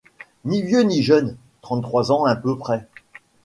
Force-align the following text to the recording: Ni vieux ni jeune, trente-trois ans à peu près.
Ni 0.45 0.63
vieux 0.63 0.81
ni 0.81 1.03
jeune, 1.03 1.37
trente-trois 1.61 2.11
ans 2.11 2.25
à 2.25 2.35
peu 2.35 2.57
près. 2.57 2.87